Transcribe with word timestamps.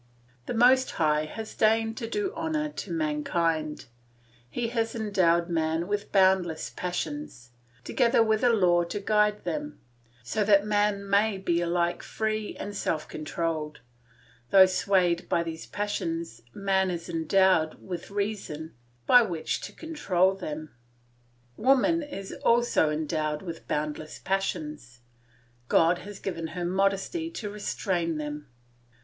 The 0.47 0.55
Most 0.55 0.89
High 0.93 1.25
has 1.25 1.53
deigned 1.53 1.95
to 1.97 2.09
do 2.09 2.33
honour 2.33 2.69
to 2.69 2.91
mankind; 2.91 3.85
he 4.49 4.69
has 4.69 4.95
endowed 4.95 5.47
man 5.47 5.87
with 5.87 6.11
boundless 6.11 6.71
passions, 6.71 7.51
together 7.83 8.23
with 8.23 8.43
a 8.43 8.49
law 8.49 8.83
to 8.85 8.99
guide 8.99 9.43
them, 9.43 9.79
so 10.23 10.43
that 10.43 10.65
man 10.65 11.07
may 11.07 11.37
be 11.37 11.61
alike 11.61 12.01
free 12.01 12.55
and 12.57 12.75
self 12.75 13.07
controlled; 13.07 13.81
though 14.49 14.65
swayed 14.65 15.29
by 15.29 15.43
these 15.43 15.67
passions 15.67 16.41
man 16.51 16.89
is 16.89 17.07
endowed 17.07 17.75
with 17.75 18.09
reason 18.09 18.73
by 19.05 19.21
which 19.21 19.61
to 19.61 19.71
control 19.71 20.33
them. 20.33 20.71
Woman 21.57 22.01
is 22.01 22.33
also 22.43 22.89
endowed 22.89 23.43
with 23.43 23.67
boundless 23.67 24.17
passions; 24.17 25.01
God 25.67 25.99
has 25.99 26.17
given 26.17 26.47
her 26.57 26.65
modesty 26.65 27.29
to 27.29 27.51
restrain 27.51 28.17
them. 28.17 28.47